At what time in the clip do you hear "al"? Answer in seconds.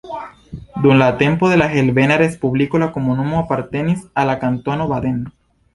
4.23-4.31